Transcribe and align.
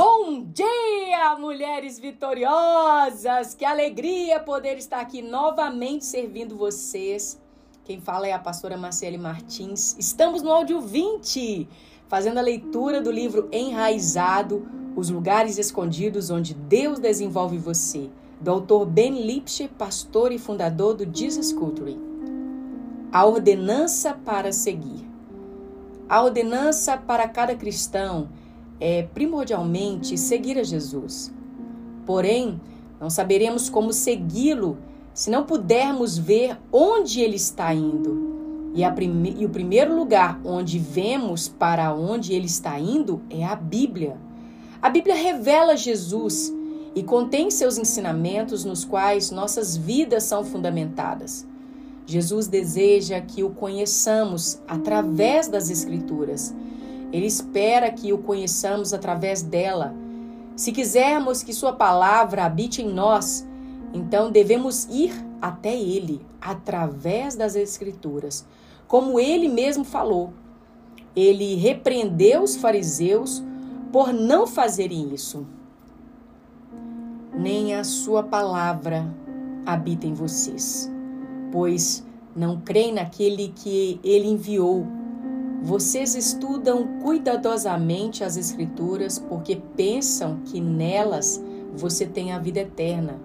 Bom 0.00 0.44
dia, 0.44 1.36
mulheres 1.40 1.98
vitoriosas! 1.98 3.52
Que 3.52 3.64
alegria 3.64 4.38
poder 4.38 4.78
estar 4.78 5.00
aqui 5.00 5.20
novamente 5.20 6.04
servindo 6.04 6.56
vocês. 6.56 7.36
Quem 7.84 8.00
fala 8.00 8.28
é 8.28 8.32
a 8.32 8.38
pastora 8.38 8.76
Marcele 8.76 9.18
Martins. 9.18 9.96
Estamos 9.98 10.40
no 10.40 10.52
áudio 10.52 10.80
20, 10.80 11.68
fazendo 12.06 12.38
a 12.38 12.42
leitura 12.42 13.00
do 13.00 13.10
livro 13.10 13.48
Enraizado, 13.50 14.68
Os 14.94 15.10
Lugares 15.10 15.58
Escondidos 15.58 16.30
onde 16.30 16.54
Deus 16.54 17.00
desenvolve 17.00 17.58
você, 17.58 18.08
do 18.40 18.52
autor 18.52 18.86
Ben 18.86 19.26
Lipsche, 19.26 19.66
pastor 19.66 20.30
e 20.30 20.38
fundador 20.38 20.94
do 20.94 21.12
Jesus 21.12 21.52
Culture. 21.52 21.98
A 23.10 23.26
ordenança 23.26 24.14
para 24.14 24.52
seguir. 24.52 25.04
A 26.08 26.22
ordenança 26.22 26.96
para 26.96 27.26
cada 27.26 27.56
cristão 27.56 28.28
é 28.80 29.02
primordialmente 29.02 30.16
seguir 30.16 30.58
a 30.58 30.62
Jesus. 30.62 31.32
Porém, 32.06 32.60
não 33.00 33.10
saberemos 33.10 33.68
como 33.68 33.92
segui-lo 33.92 34.78
se 35.12 35.30
não 35.30 35.44
pudermos 35.44 36.16
ver 36.16 36.58
onde 36.72 37.20
ele 37.20 37.36
está 37.36 37.74
indo. 37.74 38.70
E, 38.74 38.88
prime... 38.92 39.34
e, 39.38 39.44
o 39.44 39.50
primeiro 39.50 39.96
lugar 39.96 40.40
onde 40.44 40.78
vemos 40.78 41.48
para 41.48 41.92
onde 41.92 42.32
ele 42.32 42.46
está 42.46 42.78
indo 42.78 43.20
é 43.28 43.44
a 43.44 43.56
Bíblia. 43.56 44.16
A 44.80 44.88
Bíblia 44.88 45.14
revela 45.14 45.76
Jesus 45.76 46.54
e 46.94 47.02
contém 47.02 47.50
seus 47.50 47.78
ensinamentos 47.78 48.64
nos 48.64 48.84
quais 48.84 49.30
nossas 49.30 49.76
vidas 49.76 50.24
são 50.24 50.44
fundamentadas. 50.44 51.46
Jesus 52.06 52.46
deseja 52.46 53.20
que 53.20 53.42
o 53.42 53.50
conheçamos 53.50 54.60
através 54.66 55.48
das 55.48 55.68
Escrituras 55.68 56.54
ele 57.12 57.26
espera 57.26 57.90
que 57.90 58.12
o 58.12 58.18
conheçamos 58.18 58.92
através 58.92 59.42
dela. 59.42 59.94
Se 60.54 60.72
quisermos 60.72 61.42
que 61.42 61.54
Sua 61.54 61.72
palavra 61.72 62.44
habite 62.44 62.82
em 62.82 62.88
nós, 62.88 63.46
então 63.94 64.30
devemos 64.30 64.84
ir 64.90 65.12
até 65.40 65.74
Ele 65.74 66.20
através 66.40 67.34
das 67.34 67.56
Escrituras. 67.56 68.46
Como 68.86 69.18
Ele 69.18 69.48
mesmo 69.48 69.84
falou, 69.84 70.32
Ele 71.14 71.54
repreendeu 71.54 72.42
os 72.42 72.56
fariseus 72.56 73.42
por 73.92 74.12
não 74.12 74.46
fazerem 74.46 75.14
isso. 75.14 75.46
Nem 77.34 77.74
a 77.74 77.84
Sua 77.84 78.22
palavra 78.22 79.06
habita 79.64 80.06
em 80.06 80.12
vocês, 80.12 80.90
pois 81.52 82.04
não 82.34 82.60
creem 82.60 82.92
naquele 82.92 83.48
que 83.48 83.98
Ele 84.02 84.28
enviou. 84.28 84.97
Vocês 85.62 86.14
estudam 86.14 87.00
cuidadosamente 87.02 88.22
as 88.22 88.36
Escrituras 88.36 89.18
porque 89.18 89.56
pensam 89.76 90.38
que 90.44 90.60
nelas 90.60 91.42
você 91.74 92.06
tem 92.06 92.32
a 92.32 92.38
vida 92.38 92.60
eterna. 92.60 93.18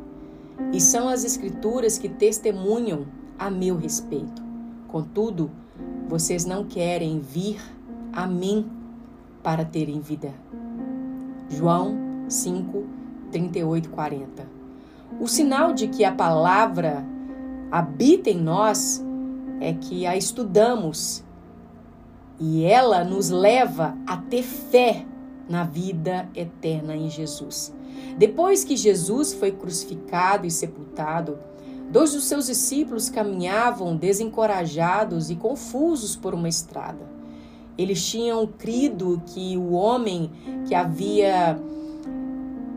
E 0.72 0.81
são 0.81 1.08
as 1.08 1.23
Escrituras 1.23 1.98
que 1.98 2.09
testemunham 2.09 3.06
a 3.38 3.50
meu 3.50 3.78
respeito. 3.78 4.42
Contudo, 4.88 5.52
vocês 6.08 6.44
não 6.45 6.64
querem 6.64 7.20
vir 7.20 7.61
a 8.11 8.28
mim 8.28 8.70
para 9.42 9.64
terem 9.64 10.00
vida. 10.00 10.34
João 11.50 11.98
5, 12.28 12.84
38 13.31 13.89
40. 13.89 14.48
O 15.20 15.28
sinal 15.28 15.73
de 15.73 15.88
que 15.88 16.04
a 16.04 16.11
palavra 16.11 17.06
habita 17.72 18.30
em 18.30 18.42
nós 18.42 19.04
é 19.59 19.73
que 19.73 20.06
a 20.06 20.17
estudamos 20.17 21.23
e 22.39 22.64
ela 22.64 23.03
nos 23.03 23.30
leva 23.30 23.98
a 24.06 24.17
ter 24.17 24.44
fé 24.44 25.06
na 25.48 25.64
vida 25.64 26.30
eterna 26.36 26.95
em 26.95 27.09
Jesus. 27.09 27.73
Depois 28.17 28.64
que 28.64 28.76
Jesus 28.76 29.34
foi 29.34 29.52
crucificado 29.52 30.45
e 30.45 30.52
sepultado, 30.52 31.38
dois 31.92 32.14
dos 32.14 32.23
seus 32.26 32.48
discípulos 32.48 33.10
caminhavam 33.10 33.95
desencorajados 33.95 35.30
e 35.30 35.36
confusos 35.36 36.16
por 36.16 36.33
uma 36.33 36.49
estrada. 36.49 37.11
Eles 37.77 38.05
tinham 38.05 38.45
crido 38.45 39.21
que 39.26 39.58
o 39.58 39.71
homem 39.71 40.32
que 40.67 40.76
havia 40.76 41.60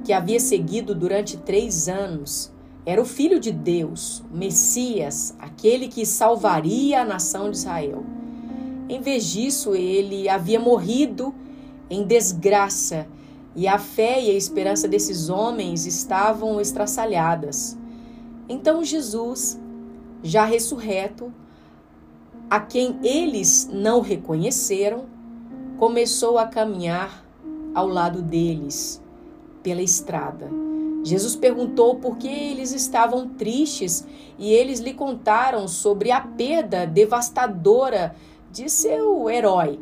que 0.05 0.12
havia 0.12 0.38
seguido 0.38 0.94
durante 0.94 1.37
três 1.37 1.88
anos 1.88 2.53
era 2.87 3.03
o 3.03 3.05
Filho 3.05 3.41
de 3.41 3.50
Deus, 3.50 4.23
Messias, 4.31 5.34
aquele 5.41 5.88
que 5.88 6.06
salvaria 6.06 7.03
a 7.03 7.05
nação 7.05 7.50
de 7.50 7.56
Israel. 7.56 8.05
Em 8.89 9.01
vez 9.01 9.25
disso, 9.27 9.75
ele 9.75 10.29
havia 10.29 10.61
morrido 10.61 11.35
em 11.91 12.05
desgraça 12.05 13.07
e 13.55 13.67
a 13.67 13.79
fé 13.79 14.23
e 14.23 14.31
a 14.31 14.35
esperança 14.35 14.87
desses 14.87 15.29
homens 15.29 15.87
estavam 15.87 16.61
estraçalhadas. 16.61 17.77
Então 18.49 18.85
Jesus, 18.85 19.59
já 20.23 20.45
ressurreto, 20.45 21.33
a 22.49 22.61
quem 22.61 22.99
eles 23.03 23.69
não 23.73 24.01
reconheceram, 24.01 25.07
começou 25.79 26.39
a 26.39 26.47
caminhar 26.47 27.25
ao 27.75 27.89
lado 27.89 28.23
deles 28.23 29.03
pela 29.63 29.83
estrada. 29.83 30.49
Jesus 31.03 31.37
perguntou 31.37 31.97
por 31.97 32.17
que 32.17 32.29
eles 32.29 32.73
estavam 32.73 33.29
tristes 33.29 34.05
e 34.39 34.53
eles 34.53 34.81
lhe 34.81 34.93
contaram 34.93 35.67
sobre 35.67 36.11
a 36.11 36.21
perda 36.21 36.87
devastadora 36.87 38.15
de 38.56 38.71
seu 38.71 39.28
herói. 39.28 39.78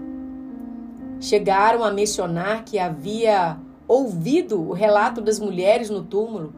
Chegaram 1.21 1.85
a 1.85 1.93
mencionar 1.93 2.65
que 2.65 2.77
havia 2.77 3.57
ouvido 3.87 4.61
o 4.61 4.73
relato 4.73 5.21
das 5.21 5.39
mulheres 5.39 5.89
no 5.89 6.03
túmulo, 6.03 6.53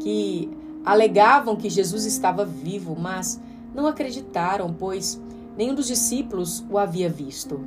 que 0.00 0.50
alegavam 0.82 1.54
que 1.54 1.68
Jesus 1.68 2.06
estava 2.06 2.46
vivo, 2.46 2.96
mas 2.98 3.38
não 3.74 3.86
acreditaram, 3.86 4.72
pois 4.72 5.20
nenhum 5.54 5.74
dos 5.74 5.88
discípulos 5.88 6.64
o 6.70 6.78
havia 6.78 7.10
visto. 7.10 7.60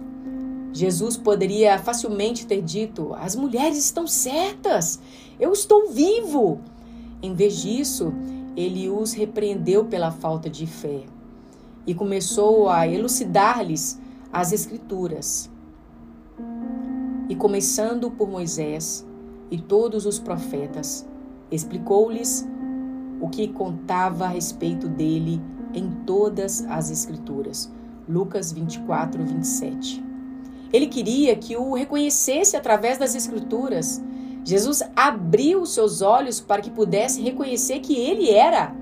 Jesus 0.74 1.16
poderia 1.16 1.78
facilmente 1.78 2.48
ter 2.48 2.64
dito: 2.64 3.14
As 3.14 3.36
mulheres 3.36 3.78
estão 3.78 4.08
certas, 4.08 5.00
eu 5.40 5.54
estou 5.54 5.92
vivo. 5.92 6.60
Em 7.22 7.36
vez 7.36 7.62
disso, 7.62 8.12
ele 8.58 8.90
os 8.90 9.14
repreendeu 9.14 9.86
pela 9.86 10.10
falta 10.12 10.50
de 10.50 10.66
fé 10.66 11.04
e 11.86 11.94
começou 11.94 12.70
a 12.70 12.88
elucidar-lhes 12.88 14.00
as 14.32 14.52
Escrituras. 14.52 15.50
E 17.30 17.36
começando 17.36 18.12
por 18.12 18.30
Moisés 18.30 19.06
e 19.50 19.58
todos 19.58 20.06
os 20.06 20.20
profetas, 20.20 21.08
explicou-lhes 21.50 22.48
o 23.22 23.30
que 23.30 23.48
contava 23.48 24.26
a 24.26 24.30
respeito 24.30 24.88
dele 24.88 25.42
em 25.74 25.90
todas 26.06 26.66
as 26.66 26.92
Escrituras. 26.92 27.72
Lucas 28.08 28.52
24, 28.52 29.24
27. 29.24 30.04
Ele 30.72 30.88
queria 30.88 31.36
que 31.36 31.56
o 31.56 31.74
reconhecesse 31.74 32.58
através 32.58 32.98
das 32.98 33.16
Escrituras. 33.16 34.04
Jesus 34.44 34.84
abriu 34.96 35.66
seus 35.66 36.02
olhos 36.02 36.40
para 36.40 36.62
que 36.62 36.70
pudesse 36.70 37.22
reconhecer 37.22 37.80
que 37.80 37.96
ele 37.96 38.30
era, 38.30 38.76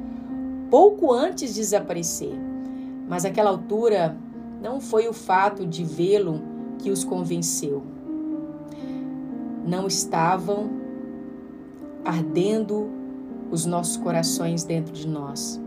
pouco 0.70 1.12
antes 1.14 1.54
de 1.54 1.62
desaparecer. 1.62 2.53
Mas 3.08 3.26
aquela 3.26 3.50
altura 3.50 4.18
não 4.62 4.80
foi 4.80 5.08
o 5.08 5.14
fato 5.14 5.66
de 5.66 5.84
vê-lo 5.84 6.42
que 6.80 6.90
os 6.90 7.04
convenceu. 7.04 7.84
Não 9.66 9.88
estavam 9.88 10.70
ardendo 12.04 12.90
os 13.52 13.66
nossos 13.66 13.98
corações 13.98 14.64
dentro 14.64 14.94
de 14.94 15.08
nós, 15.08 15.62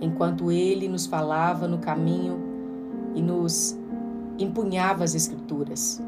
enquanto 0.00 0.50
ele 0.50 0.88
nos 0.88 1.06
falava 1.06 1.68
no 1.68 1.78
caminho 1.78 2.38
e 3.14 3.22
nos 3.22 3.78
empunhava 4.38 5.04
as 5.04 5.14
Escrituras. 5.14 6.02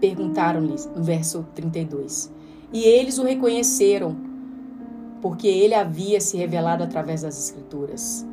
Perguntaram-lhe, 0.00 0.76
no 0.94 1.02
verso 1.02 1.46
32, 1.54 2.32
e 2.72 2.84
eles 2.84 3.18
o 3.18 3.24
reconheceram, 3.24 4.16
porque 5.20 5.48
ele 5.48 5.74
havia 5.74 6.20
se 6.20 6.36
revelado 6.36 6.82
através 6.82 7.22
das 7.22 7.38
Escrituras. 7.38 8.26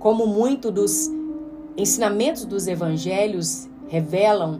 Como 0.00 0.26
muito 0.26 0.70
dos 0.70 1.10
ensinamentos 1.76 2.46
dos 2.46 2.66
evangelhos 2.66 3.68
revelam, 3.86 4.58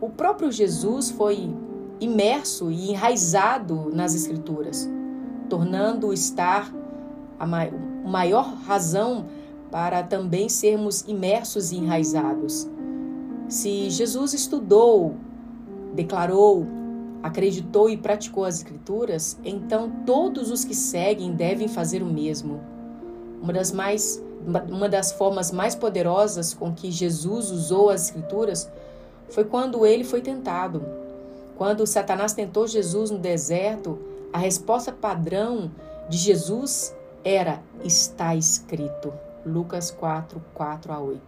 o 0.00 0.08
próprio 0.08 0.50
Jesus 0.50 1.10
foi 1.10 1.54
imerso 2.00 2.70
e 2.70 2.90
enraizado 2.90 3.90
nas 3.92 4.14
Escrituras, 4.14 4.88
tornando 5.50 6.14
estar 6.14 6.74
a 7.38 7.46
maior 7.46 8.54
razão 8.64 9.26
para 9.70 10.02
também 10.02 10.48
sermos 10.48 11.02
imersos 11.02 11.72
e 11.72 11.76
enraizados. 11.76 12.66
Se 13.48 13.90
Jesus 13.90 14.32
estudou, 14.32 15.14
declarou, 15.94 16.66
acreditou 17.22 17.90
e 17.90 17.98
praticou 17.98 18.46
as 18.46 18.56
Escrituras, 18.56 19.38
então 19.44 19.92
todos 20.06 20.50
os 20.50 20.64
que 20.64 20.74
seguem 20.74 21.34
devem 21.34 21.68
fazer 21.68 22.02
o 22.02 22.06
mesmo. 22.06 22.60
Uma 23.42 23.52
das 23.52 23.72
mais 23.72 24.22
uma 24.46 24.88
das 24.88 25.12
formas 25.12 25.50
mais 25.50 25.74
poderosas 25.74 26.54
com 26.54 26.72
que 26.72 26.90
Jesus 26.90 27.50
usou 27.50 27.90
as 27.90 28.06
Escrituras 28.06 28.70
foi 29.28 29.44
quando 29.44 29.84
ele 29.86 30.04
foi 30.04 30.20
tentado. 30.20 30.82
Quando 31.56 31.86
Satanás 31.86 32.32
tentou 32.32 32.66
Jesus 32.66 33.10
no 33.10 33.18
deserto, 33.18 33.98
a 34.32 34.38
resposta 34.38 34.92
padrão 34.92 35.70
de 36.08 36.16
Jesus 36.16 36.94
era: 37.24 37.62
está 37.84 38.34
escrito. 38.34 39.12
Lucas 39.44 39.90
4, 39.90 40.42
4 40.54 40.92
a 40.92 41.00
8. 41.00 41.22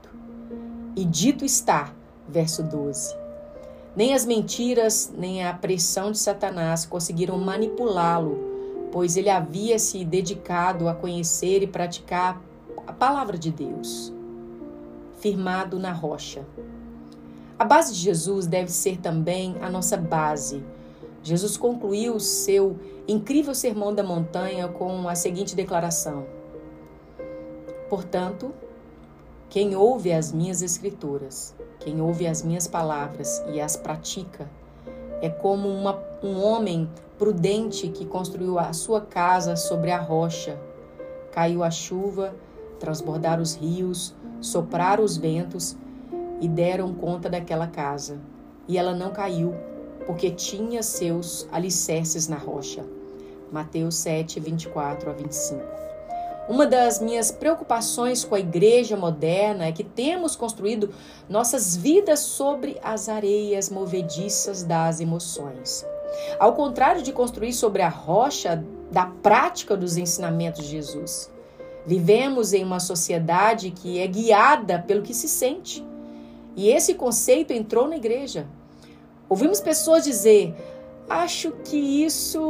E 0.97 1.05
dito 1.05 1.44
está, 1.44 1.93
verso 2.29 2.62
12. 2.62 3.17
Nem 3.97 4.15
as 4.15 4.25
mentiras, 4.25 5.12
nem 5.17 5.44
a 5.44 5.53
pressão 5.53 6.12
de 6.12 6.19
Satanás 6.19 6.85
conseguiram 6.85 7.38
manipulá-lo, 7.38 8.38
pois 8.91 9.17
ele 9.17 9.31
havia 9.31 9.79
se 9.79 10.05
dedicado 10.05 10.88
a 10.88 10.94
conhecer 10.94 11.62
e 11.62 11.67
praticar 11.67 12.41
a 12.87 12.93
palavra 12.93 13.38
de 13.38 13.50
Deus, 13.50 14.12
firmado 15.19 15.79
na 15.79 15.93
rocha. 15.93 16.44
A 17.58 17.64
base 17.64 17.94
de 17.94 18.00
Jesus 18.00 18.46
deve 18.46 18.70
ser 18.73 18.99
também 18.99 19.56
a 19.61 19.70
nossa 19.70 19.96
base. 19.96 20.64
Jesus 21.23 21.56
concluiu 21.56 22.19
seu 22.19 22.76
incrível 23.06 23.55
sermão 23.55 23.94
da 23.94 24.02
montanha 24.02 24.67
com 24.67 25.08
a 25.08 25.14
seguinte 25.14 25.55
declaração: 25.55 26.26
Portanto, 27.88 28.52
quem 29.49 29.76
ouve 29.76 30.12
as 30.12 30.32
minhas 30.32 30.62
escrituras, 30.62 31.55
quem 31.79 32.00
ouve 32.00 32.26
as 32.26 32.43
minhas 32.43 32.67
palavras 32.67 33.43
e 33.52 33.61
as 33.61 33.76
pratica, 33.76 34.50
é 35.20 35.29
como 35.29 35.69
uma, 35.69 36.02
um 36.23 36.43
homem 36.43 36.90
prudente 37.17 37.87
que 37.88 38.05
construiu 38.05 38.58
a 38.58 38.73
sua 38.73 39.00
casa 39.00 39.55
sobre 39.55 39.93
a 39.93 39.99
rocha. 40.00 40.58
Caiu 41.31 41.62
a 41.62 41.70
chuva, 41.70 42.34
transbordaram 42.82 43.40
os 43.40 43.55
rios, 43.55 44.12
sopraram 44.40 45.05
os 45.05 45.17
ventos 45.17 45.76
e 46.40 46.49
deram 46.49 46.93
conta 46.93 47.31
daquela 47.31 47.69
casa. 47.69 48.19
E 48.67 48.76
ela 48.76 48.93
não 48.93 49.12
caiu, 49.12 49.55
porque 50.05 50.32
tinha 50.32 50.82
seus 50.82 51.46
alicerces 51.52 52.26
na 52.26 52.37
rocha. 52.37 52.84
Mateus 53.52 53.94
7, 53.94 54.40
24 54.40 55.11
a 55.11 55.12
25. 55.12 55.62
Uma 56.49 56.67
das 56.67 57.00
minhas 57.00 57.31
preocupações 57.31 58.25
com 58.25 58.34
a 58.34 58.40
igreja 58.40 58.96
moderna 58.96 59.67
é 59.67 59.73
que 59.73 59.84
temos 59.84 60.34
construído 60.34 60.93
nossas 61.29 61.76
vidas 61.76 62.19
sobre 62.19 62.81
as 62.82 63.08
areias 63.08 63.70
movediças 63.70 64.64
das 64.64 64.99
emoções. 64.99 65.87
Ao 66.40 66.52
contrário 66.52 67.00
de 67.00 67.12
construir 67.12 67.52
sobre 67.52 67.81
a 67.81 67.88
rocha 67.88 68.64
da 68.90 69.06
prática 69.06 69.76
dos 69.76 69.96
ensinamentos 69.96 70.64
de 70.64 70.70
Jesus. 70.70 71.31
Vivemos 71.87 72.52
em 72.52 72.62
uma 72.64 72.79
sociedade 72.79 73.70
que 73.70 73.99
é 73.99 74.06
guiada 74.06 74.79
pelo 74.79 75.02
que 75.02 75.12
se 75.12 75.29
sente. 75.29 75.84
E 76.55 76.69
esse 76.69 76.94
conceito 76.94 77.52
entrou 77.52 77.88
na 77.88 77.96
igreja. 77.96 78.46
Ouvimos 79.29 79.61
pessoas 79.61 80.05
dizer: 80.05 80.55
acho 81.08 81.52
que 81.64 81.76
isso 82.05 82.40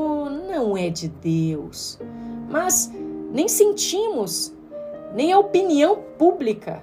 não 0.49 0.77
é 0.77 0.91
de 0.91 1.09
Deus. 1.09 1.99
Mas 2.51 2.91
nem 3.33 3.49
sentimos, 3.49 4.53
nem 5.15 5.33
a 5.33 5.39
opinião 5.39 6.03
pública, 6.19 6.83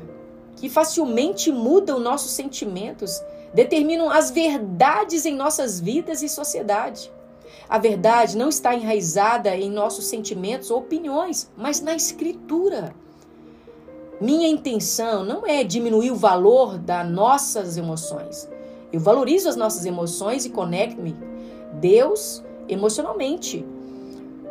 que 0.55 0.67
facilmente 0.67 1.51
mudam 1.51 1.99
nossos 1.99 2.31
sentimentos, 2.31 3.21
determinam 3.53 4.09
as 4.09 4.31
verdades 4.31 5.25
em 5.25 5.35
nossas 5.35 5.79
vidas 5.79 6.23
e 6.23 6.29
sociedade. 6.29 7.11
A 7.67 7.77
verdade 7.77 8.37
não 8.37 8.49
está 8.49 8.73
enraizada 8.75 9.55
em 9.55 9.69
nossos 9.69 10.05
sentimentos 10.05 10.71
ou 10.71 10.79
opiniões, 10.79 11.49
mas 11.57 11.81
na 11.81 11.95
Escritura. 11.95 12.93
Minha 14.21 14.47
intenção 14.47 15.23
não 15.23 15.45
é 15.45 15.63
diminuir 15.63 16.11
o 16.11 16.15
valor 16.15 16.77
das 16.77 17.09
nossas 17.09 17.77
emoções. 17.77 18.49
Eu 18.91 18.99
valorizo 18.99 19.47
as 19.47 19.55
nossas 19.55 19.85
emoções 19.85 20.45
e 20.45 20.49
conecto-me 20.49 21.15
Deus 21.73 22.43
emocionalmente 22.67 23.65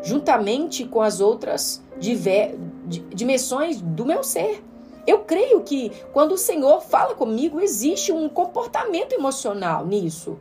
juntamente 0.03 0.85
com 0.85 1.01
as 1.01 1.21
outras 1.21 1.83
dimensões 3.15 3.81
do 3.81 4.05
meu 4.05 4.23
ser. 4.23 4.63
Eu 5.07 5.21
creio 5.21 5.63
que 5.63 5.91
quando 6.13 6.33
o 6.33 6.39
Senhor 6.39 6.81
fala 6.83 7.15
comigo, 7.15 7.61
existe 7.61 8.13
um 8.13 8.29
comportamento 8.29 9.13
emocional 9.13 9.87
nisso. 9.87 10.39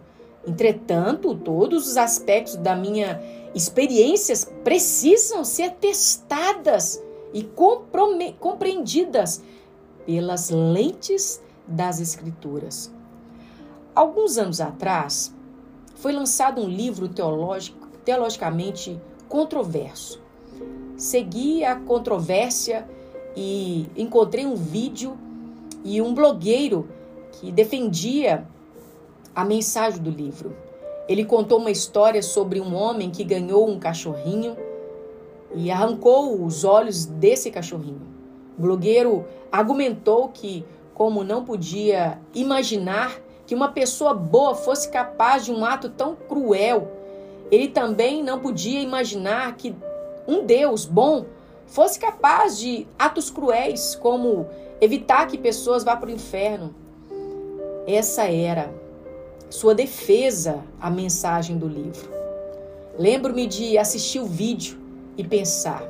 Entretanto, 0.47 1.35
todos 1.35 1.87
os 1.87 1.97
aspectos 1.97 2.55
da 2.55 2.73
minha 2.73 3.21
experiências 3.53 4.49
precisam 4.63 5.43
ser 5.43 5.71
testadas 5.71 7.03
e 7.33 7.43
compreendidas 8.39 9.43
pelas 10.05 10.49
lentes 10.49 11.41
das 11.67 11.99
Escrituras. 11.99 12.89
Alguns 13.93 14.37
anos 14.37 14.61
atrás, 14.61 15.35
foi 15.95 16.13
lançado 16.13 16.61
um 16.61 16.69
livro 16.69 17.09
teológico, 17.09 17.87
teologicamente 18.05 18.97
controverso. 19.27 20.21
Segui 20.95 21.65
a 21.65 21.75
controvérsia 21.75 22.87
e 23.35 23.85
encontrei 23.97 24.45
um 24.45 24.55
vídeo 24.55 25.17
e 25.83 26.01
um 26.01 26.13
blogueiro 26.13 26.87
que 27.33 27.51
defendia 27.51 28.47
a 29.37 29.45
mensagem 29.45 30.01
do 30.01 30.09
livro. 30.09 30.57
Ele 31.07 31.23
contou 31.23 31.59
uma 31.59 31.69
história 31.69 32.23
sobre 32.23 32.59
um 32.59 32.73
homem 32.73 33.11
que 33.11 33.23
ganhou 33.23 33.69
um 33.69 33.77
cachorrinho 33.77 34.57
e 35.53 35.69
arrancou 35.69 36.43
os 36.43 36.63
olhos 36.63 37.05
desse 37.05 37.51
cachorrinho. 37.51 38.01
O 38.57 38.61
blogueiro 38.63 39.25
argumentou 39.51 40.29
que, 40.29 40.65
como 40.95 41.23
não 41.23 41.45
podia 41.45 42.19
imaginar 42.33 43.21
que 43.45 43.53
uma 43.53 43.69
pessoa 43.69 44.15
boa 44.15 44.55
fosse 44.55 44.89
capaz 44.89 45.45
de 45.45 45.51
um 45.51 45.63
ato 45.63 45.87
tão 45.89 46.15
cruel 46.15 46.97
ele 47.51 47.67
também 47.67 48.23
não 48.23 48.39
podia 48.39 48.81
imaginar 48.81 49.55
que 49.55 49.75
um 50.27 50.45
Deus 50.45 50.85
bom 50.85 51.25
fosse 51.65 51.99
capaz 51.99 52.57
de 52.57 52.87
atos 52.99 53.29
cruéis, 53.29 53.95
como 53.95 54.47
evitar 54.81 55.27
que 55.27 55.37
pessoas 55.37 55.83
vá 55.83 55.95
para 55.95 56.09
o 56.09 56.11
inferno. 56.11 56.75
Essa 57.85 58.23
era 58.23 58.73
sua 59.49 59.73
defesa 59.73 60.63
à 60.79 60.89
mensagem 60.89 61.57
do 61.57 61.67
livro. 61.67 62.09
Lembro-me 62.97 63.47
de 63.47 63.77
assistir 63.77 64.19
o 64.19 64.25
vídeo 64.25 64.77
e 65.17 65.23
pensar: 65.23 65.83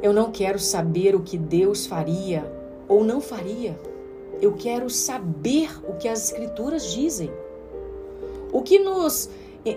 eu 0.00 0.12
não 0.12 0.30
quero 0.30 0.58
saber 0.58 1.16
o 1.16 1.20
que 1.20 1.36
Deus 1.36 1.86
faria 1.86 2.44
ou 2.88 3.02
não 3.02 3.20
faria. 3.20 3.78
Eu 4.40 4.54
quero 4.54 4.88
saber 4.88 5.70
o 5.88 5.94
que 5.94 6.06
as 6.06 6.30
Escrituras 6.30 6.92
dizem. 6.92 7.30
O 8.52 8.62
que 8.62 8.78
nos 8.78 9.28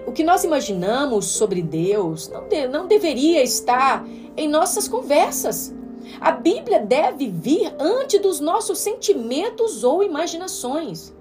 o 0.08 0.12
que 0.12 0.24
nós 0.24 0.44
imaginamos 0.46 1.26
sobre 1.26 1.62
Deus 1.62 2.30
não, 2.30 2.48
de, 2.48 2.68
não 2.68 2.88
deveria 2.88 3.44
estar 3.44 4.08
em 4.38 4.48
nossas 4.48 4.88
conversas. 4.88 5.74
A 6.20 6.32
Bíblia 6.32 6.80
deve 6.80 7.28
vir 7.28 7.74
antes 7.80 8.22
dos 8.22 8.40
nossos 8.40 8.78
sentimentos 8.78 9.84
ou 9.84 10.04
imaginações. 10.04 11.12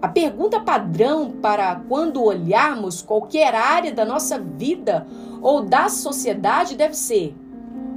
A 0.00 0.08
pergunta 0.08 0.60
padrão 0.60 1.30
para 1.30 1.76
quando 1.88 2.22
olharmos 2.22 3.00
qualquer 3.00 3.54
área 3.54 3.92
da 3.92 4.04
nossa 4.04 4.38
vida 4.38 5.06
ou 5.40 5.62
da 5.62 5.88
sociedade 5.88 6.76
deve 6.76 6.94
ser: 6.94 7.34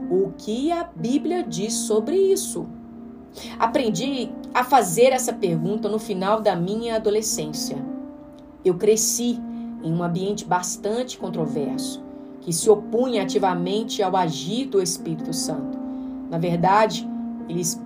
o 0.09 0.31
que 0.37 0.71
a 0.71 0.83
Bíblia 0.83 1.43
diz 1.43 1.73
sobre 1.73 2.15
isso? 2.15 2.67
Aprendi 3.59 4.31
a 4.53 4.63
fazer 4.63 5.13
essa 5.13 5.33
pergunta 5.33 5.87
no 5.87 5.99
final 5.99 6.41
da 6.41 6.55
minha 6.55 6.95
adolescência. 6.95 7.77
Eu 8.63 8.75
cresci 8.75 9.39
em 9.83 9.93
um 9.93 10.01
ambiente 10.01 10.45
bastante 10.45 11.17
controverso, 11.17 12.03
que 12.41 12.51
se 12.51 12.69
opunha 12.69 13.23
ativamente 13.23 14.01
ao 14.01 14.15
agir 14.15 14.65
do 14.65 14.81
Espírito 14.81 15.31
Santo. 15.31 15.77
Na 16.29 16.37
verdade, 16.37 17.07
eles 17.47 17.79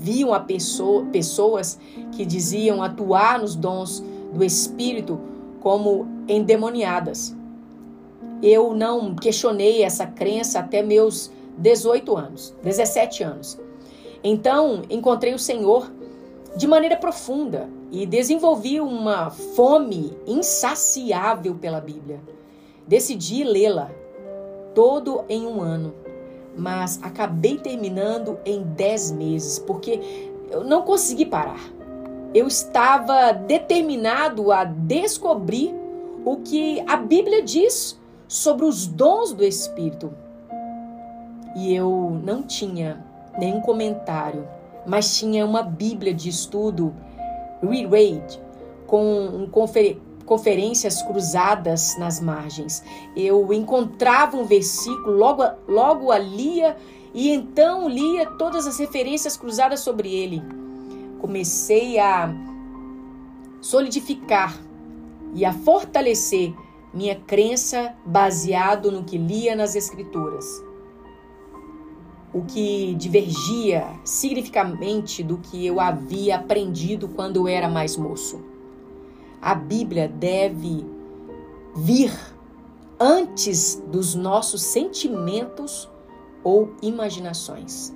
viam 0.00 0.32
a 0.32 0.40
pessoa, 0.40 1.04
pessoas 1.06 1.78
que 2.12 2.24
diziam 2.24 2.82
atuar 2.82 3.38
nos 3.38 3.54
dons 3.54 4.02
do 4.32 4.42
Espírito 4.42 5.20
como 5.60 6.08
endemoniadas. 6.26 7.36
Eu 8.42 8.74
não 8.74 9.14
questionei 9.14 9.82
essa 9.82 10.06
crença 10.06 10.60
até 10.60 10.82
meus 10.82 11.30
18 11.58 12.16
anos, 12.16 12.54
17 12.62 13.22
anos. 13.22 13.60
Então, 14.24 14.82
encontrei 14.88 15.34
o 15.34 15.38
Senhor 15.38 15.92
de 16.56 16.66
maneira 16.66 16.96
profunda 16.96 17.68
e 17.92 18.06
desenvolvi 18.06 18.80
uma 18.80 19.30
fome 19.30 20.16
insaciável 20.26 21.54
pela 21.56 21.80
Bíblia. 21.80 22.20
Decidi 22.86 23.44
lê-la 23.44 23.90
todo 24.74 25.24
em 25.28 25.46
um 25.46 25.60
ano, 25.60 25.94
mas 26.56 27.00
acabei 27.02 27.58
terminando 27.58 28.38
em 28.44 28.62
dez 28.62 29.10
meses, 29.10 29.58
porque 29.58 30.30
eu 30.50 30.64
não 30.64 30.82
consegui 30.82 31.26
parar. 31.26 31.60
Eu 32.34 32.46
estava 32.46 33.32
determinado 33.32 34.52
a 34.52 34.64
descobrir 34.64 35.74
o 36.24 36.36
que 36.36 36.80
a 36.86 36.96
Bíblia 36.96 37.42
diz 37.42 37.98
sobre 38.28 38.64
os 38.64 38.86
dons 38.86 39.32
do 39.32 39.44
Espírito. 39.44 40.12
E 41.56 41.74
eu 41.74 42.20
não 42.22 42.42
tinha 42.42 43.04
nenhum 43.36 43.60
comentário 43.60 44.46
mas 44.86 45.16
tinha 45.18 45.44
uma 45.44 45.62
Bíblia 45.62 46.14
de 46.14 46.28
estudo 46.28 46.94
reread 47.62 48.40
com, 48.86 49.26
um 49.26 49.46
conferências 50.30 51.02
cruzadas 51.02 51.96
nas 51.98 52.20
margens. 52.20 52.84
Eu 53.16 53.52
encontrava 53.52 54.36
um 54.36 54.44
versículo, 54.44 55.16
logo, 55.16 55.42
logo 55.66 56.12
a 56.12 56.18
lia 56.18 56.76
e 57.12 57.30
então 57.30 57.88
lia 57.88 58.24
todas 58.38 58.64
as 58.64 58.78
referências 58.78 59.36
cruzadas 59.36 59.80
sobre 59.80 60.14
ele. 60.14 60.40
Comecei 61.20 61.98
a 61.98 62.32
solidificar 63.60 64.56
e 65.34 65.44
a 65.44 65.52
fortalecer 65.52 66.54
minha 66.94 67.16
crença 67.16 67.92
baseado 68.06 68.92
no 68.92 69.02
que 69.02 69.18
lia 69.18 69.56
nas 69.56 69.74
Escrituras. 69.74 70.46
O 72.32 72.44
que 72.44 72.94
divergia 72.94 73.84
significativamente 74.04 75.24
do 75.24 75.38
que 75.38 75.66
eu 75.66 75.80
havia 75.80 76.36
aprendido 76.36 77.08
quando 77.08 77.34
eu 77.34 77.48
era 77.48 77.68
mais 77.68 77.96
moço. 77.96 78.49
A 79.40 79.54
Bíblia 79.54 80.06
deve 80.06 80.86
vir 81.74 82.12
antes 82.98 83.82
dos 83.86 84.14
nossos 84.14 84.62
sentimentos 84.62 85.88
ou 86.44 86.74
imaginações. 86.82 87.92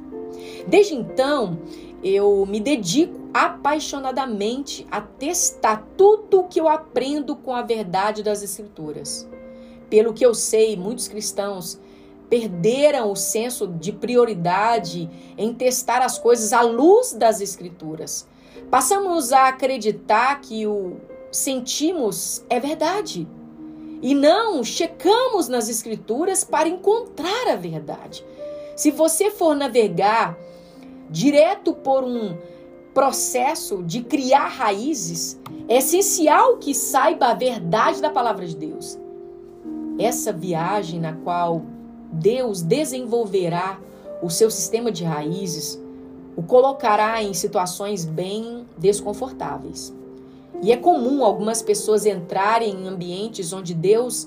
Desde 0.67 0.95
então, 0.95 1.59
eu 2.03 2.47
me 2.47 2.61
dedico 2.61 3.19
apaixonadamente 3.33 4.87
a 4.91 5.01
testar 5.01 5.87
tudo 5.97 6.41
o 6.41 6.45
que 6.45 6.61
eu 6.61 6.69
aprendo 6.69 7.37
com 7.37 7.55
a 7.55 7.63
verdade 7.63 8.23
das 8.23 8.43
Escrituras. 8.43 9.29
Pelo 9.91 10.15
que 10.15 10.25
eu 10.25 10.35
sei, 10.35 10.77
muitos 10.77 11.09
cristãos 11.09 11.79
perderam 12.31 13.13
o 13.13 13.17
senso 13.17 13.67
de 13.67 13.93
prioridade 13.93 15.11
em 15.37 15.53
testar 15.53 16.01
as 16.01 16.19
coisas 16.19 16.53
à 16.53 16.63
luz 16.63 17.13
das 17.13 17.41
Escrituras. 17.41 18.27
Passamos 18.71 19.33
a 19.33 19.49
acreditar 19.49 20.41
que 20.41 20.67
o 20.67 20.97
sentimos 21.35 22.45
é 22.49 22.61
verdade 22.61 23.27
e 24.01 24.15
não 24.15 24.63
checamos 24.63 25.49
nas 25.49 25.69
Escrituras 25.69 26.45
para 26.45 26.69
encontrar 26.69 27.49
a 27.49 27.57
verdade. 27.57 28.25
Se 28.77 28.93
você 28.93 29.31
for 29.31 29.57
navegar 29.57 30.39
direto 31.11 31.75
por 31.75 32.05
um 32.05 32.37
processo 32.93 33.83
de 33.83 34.03
criar 34.03 34.47
raízes, 34.47 35.41
é 35.69 35.79
essencial 35.79 36.59
que 36.59 36.73
saiba 36.73 37.27
a 37.27 37.35
verdade 37.35 38.01
da 38.01 38.11
palavra 38.11 38.47
de 38.47 38.57
Deus. 38.57 38.97
Essa 39.99 40.33
viagem 40.33 41.01
na 41.01 41.15
qual 41.15 41.63
Deus 42.13 42.63
desenvolverá 42.63 43.81
o 44.23 44.31
seu 44.31 44.51
sistema 44.51 44.93
de 44.93 45.03
raízes 45.03 45.83
o 46.37 46.43
colocará 46.43 47.23
em 47.23 47.33
situações 47.33 48.05
bem 48.05 48.67
desconfortáveis. 48.77 49.95
E 50.65 50.73
é 50.73 50.79
comum 50.79 51.23
algumas 51.23 51.61
pessoas 51.61 52.07
entrarem 52.07 52.71
em 52.71 52.89
ambientes 52.89 53.53
onde 53.53 53.75
Deus 53.75 54.27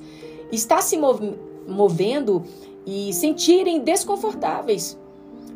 está 0.51 0.79
se 0.81 0.95
movendo 1.67 2.43
e 2.85 3.11
sentirem 3.11 3.79
desconfortáveis. 3.79 4.99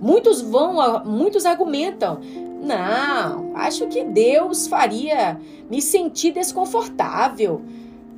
Muitos 0.01 0.41
vão, 0.41 1.05
muitos 1.05 1.45
argumentam: 1.45 2.19
não, 2.63 3.55
acho 3.55 3.85
que 3.89 4.03
Deus 4.03 4.65
faria 4.65 5.39
me 5.69 5.83
sentir 5.83 6.31
desconfortável. 6.31 7.61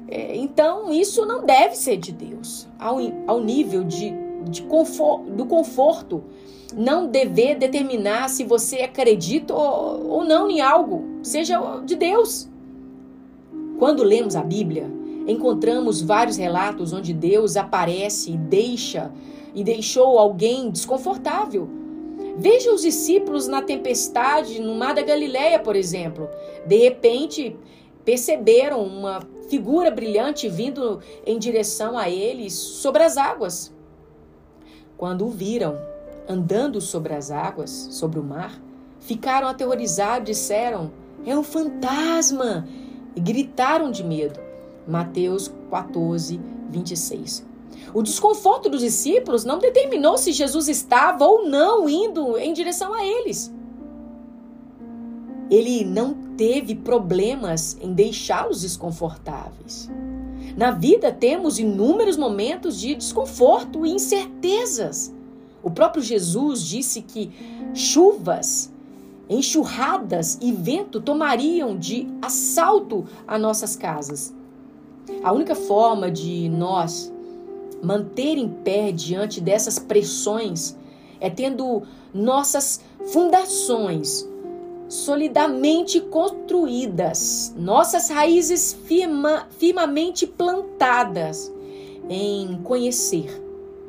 É, 0.08 0.34
então, 0.38 0.90
isso 0.90 1.26
não 1.26 1.46
deve 1.46 1.76
ser 1.76 1.98
de 1.98 2.14
Deus. 2.14 2.66
Ao, 2.80 2.98
ao 3.28 3.42
nível 3.42 3.84
de, 3.84 4.14
de 4.50 4.62
conforto, 4.62 5.30
do 5.32 5.46
conforto, 5.46 6.24
não 6.74 7.08
dever 7.08 7.58
determinar 7.58 8.30
se 8.30 8.46
você 8.46 8.78
acredita 8.78 9.54
ou, 9.54 10.08
ou 10.08 10.24
não 10.24 10.50
em 10.50 10.62
algo, 10.62 11.04
seja 11.22 11.60
de 11.86 11.98
Deus. 11.98 12.53
Quando 13.78 14.04
lemos 14.04 14.36
a 14.36 14.44
Bíblia, 14.44 14.90
encontramos 15.28 16.02
vários 16.02 16.38
relatos 16.38 16.94
onde 16.94 17.14
Deus 17.14 17.58
aparece 17.58 18.32
e 18.32 18.38
deixa 18.38 19.12
e 19.54 19.64
deixou 19.64 20.18
alguém 20.18 20.70
desconfortável. 20.70 21.68
Veja 22.38 22.74
os 22.74 22.82
discípulos 22.82 23.48
na 23.48 23.62
tempestade 23.62 24.60
no 24.60 24.76
mar 24.76 24.94
da 24.96 25.02
Galileia, 25.02 25.60
por 25.60 25.76
exemplo. 25.76 26.28
De 26.66 26.78
repente, 26.78 27.56
perceberam 28.04 28.84
uma 28.84 29.22
figura 29.50 29.92
brilhante 29.92 30.50
vindo 30.50 31.00
em 31.26 31.38
direção 31.38 31.98
a 31.98 32.10
eles 32.10 32.54
sobre 32.54 33.04
as 33.04 33.18
águas. 33.18 33.74
Quando 34.98 35.26
o 35.26 35.30
viram 35.30 35.78
andando 36.28 36.80
sobre 36.80 37.14
as 37.14 37.30
águas, 37.30 37.70
sobre 37.92 38.20
o 38.20 38.24
mar, 38.24 38.60
ficaram 39.00 39.48
aterrorizados, 39.48 40.26
disseram: 40.26 40.92
"É 41.26 41.38
um 41.38 41.44
fantasma!" 41.44 42.68
E 43.16 43.20
gritaram 43.20 43.92
de 43.92 44.04
medo. 44.04 44.40
Mateus 44.88 45.52
14, 45.70 46.40
26. 46.70 47.46
O 47.94 48.02
desconforto 48.02 48.70
dos 48.70 48.82
discípulos 48.82 49.44
não 49.44 49.60
determinou 49.60 50.18
se 50.18 50.32
Jesus 50.32 50.68
estava 50.68 51.26
ou 51.26 51.48
não 51.48 51.88
indo 51.88 52.38
em 52.38 52.54
direção 52.54 52.94
a 52.94 53.06
eles. 53.06 53.54
Ele 55.50 55.86
não 55.86 56.14
teve 56.36 56.74
problemas 56.74 57.78
em 57.82 57.94
deixá-los 57.94 58.62
desconfortáveis. 58.62 59.90
Na 60.58 60.72
vida 60.72 61.12
temos 61.12 61.60
inúmeros 61.60 62.18
momentos 62.18 62.80
de 62.80 62.96
desconforto 62.96 63.86
e 63.86 63.92
incertezas. 63.92 65.14
O 65.62 65.70
próprio 65.70 66.04
Jesus 66.04 66.64
disse 66.64 67.02
que 67.02 67.32
chuvas, 67.74 68.73
enxurradas 69.30 70.38
e 70.42 70.52
vento 70.52 71.00
tomariam 71.00 71.78
de 71.78 72.08
assalto 72.22 73.06
as 73.28 73.40
nossas 73.42 73.76
casas. 73.76 74.34
A 75.24 75.32
única 75.32 75.56
forma 75.56 76.12
de 76.12 76.50
nós 76.50 77.12
manter 77.82 78.38
em 78.38 78.48
pé 78.48 78.92
diante 78.92 79.42
dessas 79.42 79.78
pressões 79.78 80.78
é 81.20 81.30
tendo 81.30 81.84
nossas 82.14 82.82
fundações 83.12 84.28
solidamente 84.88 86.00
construídas, 86.00 87.54
nossas 87.58 88.10
raízes 88.10 88.74
firma, 88.86 89.48
firmamente 89.58 90.28
plantadas 90.28 91.52
em 92.10 92.60
conhecer 92.64 93.42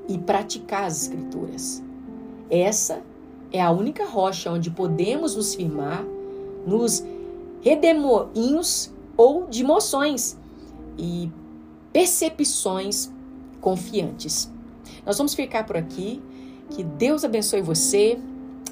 e 0.09 0.17
praticar 0.19 0.85
as 0.85 1.03
Escrituras. 1.03 1.83
Essa 2.49 3.03
é 3.55 3.63
a 3.63 3.71
única 3.71 4.05
rocha 4.05 4.51
onde 4.51 4.69
podemos 4.69 5.37
nos 5.37 5.55
firmar 5.55 6.05
nos 6.67 7.05
redemoinhos 7.63 8.93
ou 9.17 9.47
de 9.47 9.63
emoções 9.63 10.37
e 10.99 11.31
percepções 11.93 13.13
confiantes. 13.61 14.53
Nós 15.07 15.17
vamos 15.17 15.35
ficar 15.35 15.65
por 15.65 15.77
aqui. 15.77 16.21
Que 16.71 16.83
Deus 16.83 17.25
abençoe 17.25 17.63
você 17.63 18.19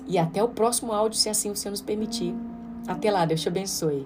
e 0.09 0.19
até 0.19 0.43
o 0.43 0.49
próximo 0.49 0.93
áudio, 0.93 1.17
se 1.17 1.29
assim 1.29 1.51
o 1.51 1.55
Senhor 1.55 1.71
nos 1.71 1.83
permitir. 1.83 2.35
Até 2.89 3.11
lá, 3.12 3.25
Deus 3.25 3.41
te 3.41 3.49
abençoe. 3.49 4.05